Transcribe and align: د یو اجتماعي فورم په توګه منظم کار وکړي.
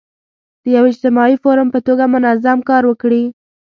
د 0.63 0.65
یو 0.75 0.83
اجتماعي 0.91 1.35
فورم 1.43 1.67
په 1.73 1.79
توګه 1.87 2.03
منظم 2.15 2.59
کار 2.69 2.83
وکړي. 2.87 3.23